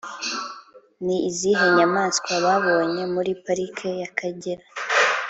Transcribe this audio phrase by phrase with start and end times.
[1.05, 4.63] ni izihe nyamaswa babonye muri pariki y’akagera?